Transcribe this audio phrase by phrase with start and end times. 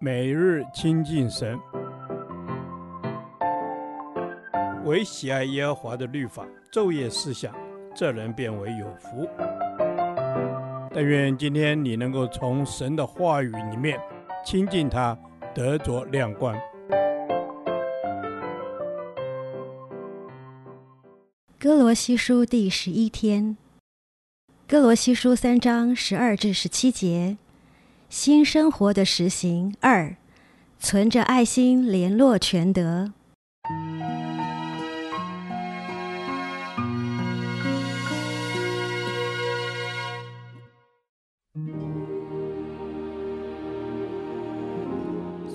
[0.00, 1.58] 每日亲近神，
[4.84, 7.54] 唯喜爱耶和华的律法，昼夜思想，
[7.94, 9.28] 这人便为有福。
[10.92, 13.98] 但愿今天你能够从神的话语里面
[14.44, 15.18] 亲近他，
[15.54, 16.54] 得着亮光。
[21.58, 23.56] 歌罗西书第十一天，
[24.68, 27.38] 歌罗西书三章十二至十七节。
[28.08, 30.16] 新生活的实行二，
[30.78, 33.12] 存着爱心联络全德。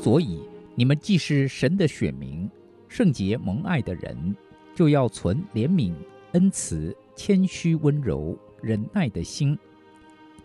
[0.02, 0.42] 所以
[0.76, 2.50] 你们既是神的选民，
[2.88, 4.36] 圣洁蒙爱的人，
[4.76, 5.94] 就要存怜悯、
[6.34, 9.58] 恩慈、谦虚、温柔、忍耐的心。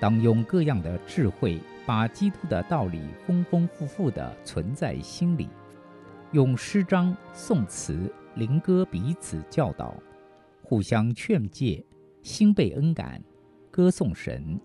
[0.00, 5.48] 当用各样的智慧，把基督的道理丰丰富富地存在心里，
[6.32, 9.94] 用诗章、颂词、灵歌彼此教导，
[10.62, 11.84] 互相劝诫，
[12.22, 13.22] 心被恩感，
[13.70, 14.60] 歌颂神。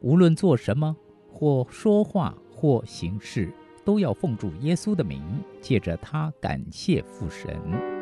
[0.00, 0.94] 无论做什么，
[1.28, 3.52] 或说话，或行事，
[3.84, 5.22] 都要奉主耶稣的名，
[5.60, 7.93] 借着他感谢父神。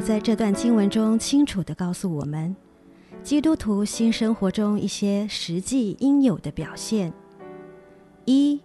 [0.00, 2.54] 在这段经文中清楚地告诉我们，
[3.22, 7.12] 基督徒新生活中一些实际应有的表现：
[8.24, 8.60] 一、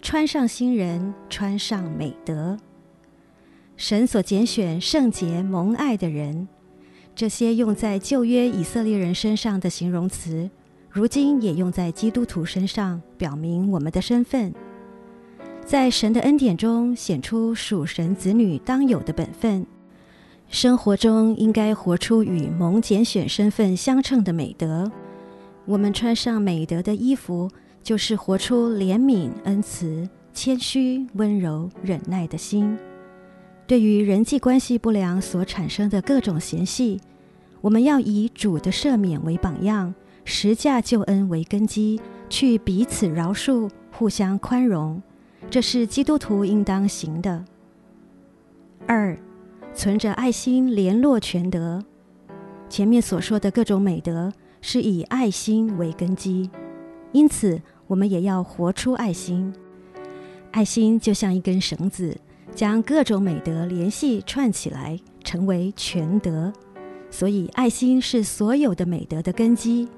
[0.00, 2.56] 穿上新人，穿上美德。
[3.76, 6.48] 神所拣选圣洁蒙爱的人，
[7.14, 10.50] 这些用在旧约以色列人身上的形容词，
[10.90, 14.52] 如今也用在基督徒身上，表明我们的身份，
[15.64, 19.66] 在神的恩典中显出属神子女当有的本分。
[20.48, 24.90] 生活中应该活出与蒙拣选身份相称的美德。
[25.66, 27.50] 我们穿上美德的衣服，
[27.82, 32.76] 就是活出怜悯、恩慈、谦虚、温柔、忍耐的心。
[33.66, 36.98] 对于人际关系不良所产生的各种嫌隙，
[37.60, 39.94] 我们要以主的赦免为榜样，
[40.24, 45.02] 十架救恩为根基，去彼此饶恕、互相宽容。
[45.50, 47.44] 这是基督徒应当行的。
[48.86, 49.14] 二。
[49.78, 51.80] 存着爱心联络全德。
[52.68, 56.50] 前面所说的各种美德是以爱心为根基，
[57.12, 59.54] 因此我们也要活出爱心。
[60.50, 62.18] 爱心就像一根绳子，
[62.52, 66.52] 将各种美德联系串起来，成为全德。
[67.08, 69.88] 所以，爱心是所有的美德的根基。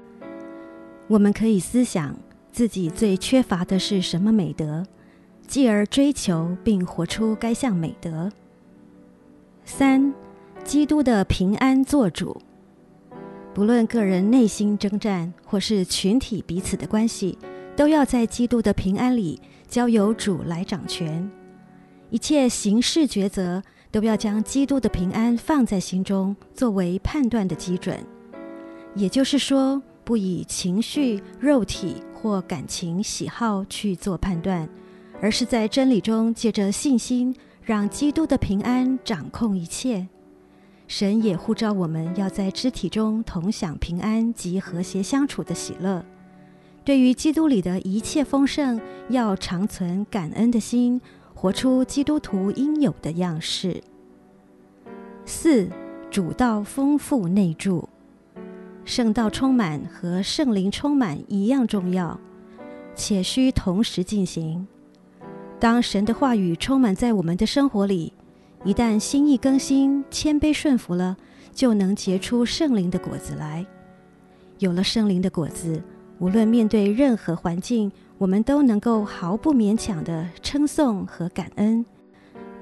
[1.07, 2.15] 我们可以思想
[2.51, 4.85] 自己最缺乏的是什么美德，
[5.47, 8.31] 继而追求并活出该项美德。
[9.71, 10.13] 三，
[10.65, 12.39] 基督的平安做主。
[13.53, 17.37] 不论个人内心征战，或是群体彼此的关系，
[17.75, 19.39] 都要在基督的平安里
[19.69, 21.27] 交由主来掌权。
[22.09, 27.97] 一切行事抉择，都要将基督的平安放在心中，作为判断的基准。
[28.93, 34.67] 也就是说，不以情绪、肉体或感情喜好去做判断，
[35.21, 37.33] 而是在真理中借着信心。
[37.63, 40.07] 让基督的平安掌控一切。
[40.87, 46.03] 神也呼召我们要在肢体中同享平安及和谐相处的喜乐。
[46.83, 50.99] 对于基督里的一切丰盛，要常存感恩的心，
[51.33, 53.81] 活出基督徒应有的样式。
[55.23, 55.69] 四、
[56.09, 57.87] 主道丰富内住，
[58.83, 62.19] 圣道充满和圣灵充满一样重要，
[62.95, 64.67] 且需同时进行。
[65.61, 68.11] 当神的话语充满在我们的生活里，
[68.63, 71.15] 一旦心意更新、谦卑顺服了，
[71.53, 73.63] 就能结出圣灵的果子来。
[74.57, 75.83] 有了圣灵的果子，
[76.17, 81.85] 无论面对任何环境，我们都能够毫不勉强地称颂和感恩，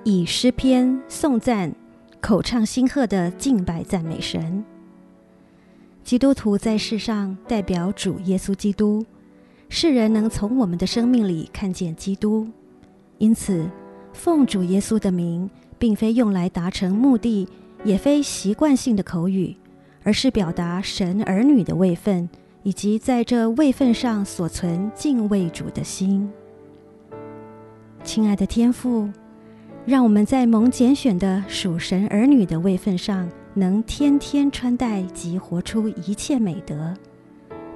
[0.03, 1.73] 以诗篇、颂赞、
[2.19, 4.61] 口唱心和的敬拜赞美神。
[6.03, 9.05] 基督徒在世上代表主耶稣基督，
[9.69, 12.45] 世人能从我们的生命里看见基督。
[13.19, 13.69] 因此，
[14.11, 17.47] 奉主耶稣的名，并非用来达成目的，
[17.83, 19.55] 也非习惯性的口语，
[20.03, 22.27] 而是表达神儿女的位分，
[22.63, 26.29] 以及在这位分上所存敬畏主的心。
[28.03, 29.09] 亲爱的天父，
[29.85, 36.93] 让我们在蒙拣选的属神儿女的位分上，能天天穿戴及活出一切美德，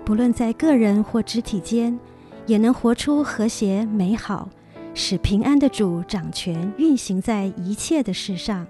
[0.06, 2.00] 不论在个人或肢体间，
[2.46, 4.50] 也能活出和谐美好，
[4.96, 8.68] 使平安的主掌权运行在一切的事上。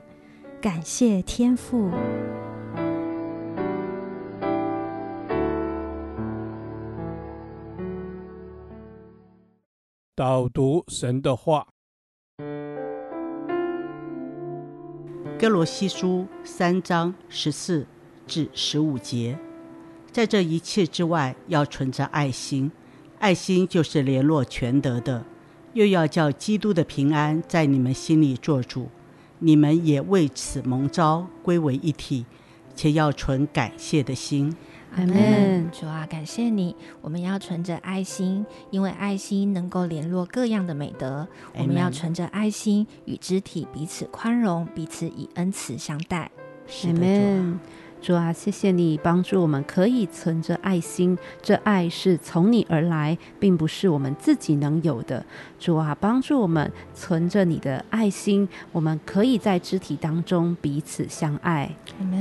[0.61, 1.91] 感谢天父。
[10.15, 11.67] 导读神的话，
[15.37, 17.85] 哥罗西书三章十四
[18.25, 19.37] 至十五节，
[20.11, 22.71] 在这一切之外，要存着爱心，
[23.19, 25.25] 爱心就是联络全德的，
[25.73, 28.89] 又要叫基督的平安在你们心里做主。
[29.39, 32.25] 你们也为此蒙召归为一体，
[32.75, 34.55] 且要存感谢的心。
[34.95, 35.69] 阿门。
[35.71, 41.27] 主啊，感谢你，我们要存着爱心，因为爱心能够联络各样的美德。
[41.57, 46.31] 我们要存着爱心，与肢体彼此宽容，彼此以恩慈相待。
[46.85, 47.01] 阿门。
[47.01, 47.59] 主啊，
[48.33, 51.17] 谢谢你帮助我们，可以存着爱心。
[51.41, 55.25] 这爱是从你而来，并不是我们自己能有的。
[55.57, 61.73] 主啊，帮助我们存着你的爱心，我们可以在肢体当中彼此相爱。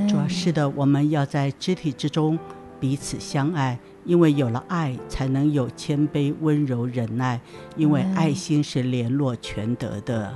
[0.07, 2.39] 主啊，是的，我们要在肢体之中
[2.79, 7.41] 彼此相爱，因为有了爱，才能有谦卑、温柔、忍耐。
[7.75, 10.33] 因为爱心是联络全德的。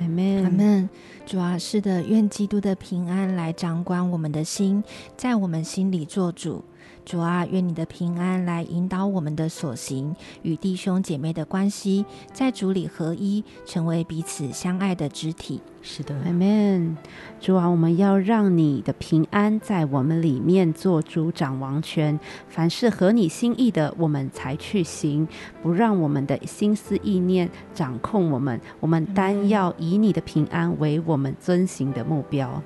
[0.00, 0.88] 阿门，阿门。
[1.26, 4.82] 主啊，是的，愿基督的平安来掌管我们的心，
[5.16, 6.64] 在我们心里做主。
[7.04, 15.60] 主啊，愿你的平安来引导我们的所行，与弟兄姐妹的关系，在主里合一，成为彼此相爱的肢体。
[15.82, 16.96] 是的，，Amen。
[17.40, 25.26] 主啊，我们要让你的平安在我们里面做主掌王权，凡是合你心意的，我们才去行，
[25.62, 28.60] 不让我们的心思意念掌控我们。
[28.78, 32.62] 我们单要以你的平安为我们遵行的目标。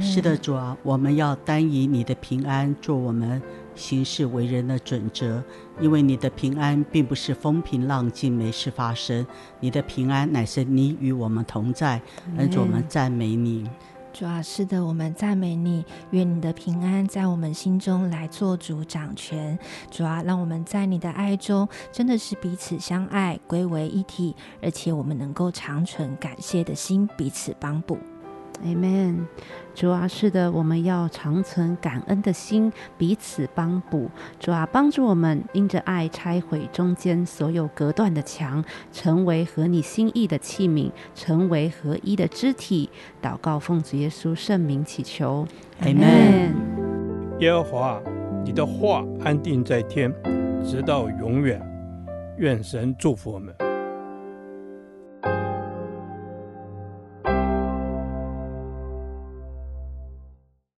[0.00, 3.40] 是的，主啊，我们要单以你的平安做我们。
[3.76, 5.42] 行事为人的准则，
[5.80, 9.26] 因为你的平安并不是风平浪静没事发生，
[9.58, 12.00] 你的平安乃是你与我们同在，
[12.36, 13.68] 恩主我们赞美你。
[14.12, 19.58] 主啊，是的，我们赞美你，愿你的平安在我们心中来做主掌权。
[19.90, 27.98] 主啊，让我们在你的爱中真的是彼此相爱，归为一体，而且我们能够长存感谢的心，彼此帮补。
[28.62, 29.26] Amen。
[29.74, 34.08] 主啊，是的，我们要长存感恩的心，彼此帮补。
[34.38, 42.88] 主啊，帮助我们因着爱拆毁中间所有隔断的墙，成为合你心意的器皿，成为合一的肢体。
[43.20, 45.46] 祷告奉主耶稣圣名祈求
[45.82, 46.52] ，Amen。
[47.40, 48.00] 耶和华，
[48.44, 50.12] 你的话安定在天，
[50.64, 51.60] 直到永远。
[52.38, 53.54] 愿神祝福我们。